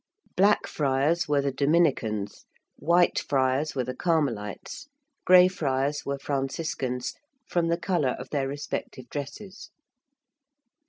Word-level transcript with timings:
~Blackfriars~ 0.35 1.27
were 1.29 1.41
the 1.41 1.51
Dominicans; 1.51 2.47
~Whitefriars~ 2.81 3.75
were 3.75 3.83
the 3.83 3.95
Carmelites; 3.95 4.87
~Greyfriars~ 5.27 6.07
were 6.07 6.17
Franciscans, 6.17 7.13
from 7.47 7.67
the 7.67 7.77
colour 7.77 8.15
of 8.17 8.31
their 8.31 8.47
respective 8.47 9.07
dresses. 9.09 9.69